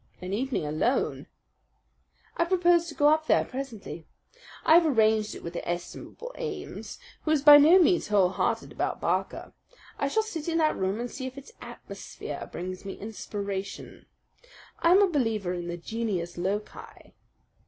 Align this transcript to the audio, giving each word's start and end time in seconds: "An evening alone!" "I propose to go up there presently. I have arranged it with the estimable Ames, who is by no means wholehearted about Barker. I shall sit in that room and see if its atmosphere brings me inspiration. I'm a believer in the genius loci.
"An 0.19 0.33
evening 0.33 0.65
alone!" 0.65 1.27
"I 2.35 2.43
propose 2.45 2.87
to 2.87 2.95
go 2.95 3.09
up 3.09 3.27
there 3.27 3.45
presently. 3.45 4.07
I 4.65 4.73
have 4.75 4.87
arranged 4.87 5.35
it 5.35 5.43
with 5.43 5.53
the 5.53 5.69
estimable 5.69 6.33
Ames, 6.39 6.97
who 7.21 7.29
is 7.29 7.43
by 7.43 7.57
no 7.59 7.77
means 7.77 8.07
wholehearted 8.07 8.71
about 8.71 8.99
Barker. 8.99 9.53
I 9.99 10.07
shall 10.07 10.23
sit 10.23 10.47
in 10.49 10.57
that 10.57 10.75
room 10.75 10.99
and 10.99 11.11
see 11.11 11.27
if 11.27 11.37
its 11.37 11.51
atmosphere 11.61 12.49
brings 12.51 12.83
me 12.83 12.93
inspiration. 12.93 14.07
I'm 14.79 15.03
a 15.03 15.07
believer 15.07 15.53
in 15.53 15.67
the 15.67 15.77
genius 15.77 16.35
loci. 16.35 17.11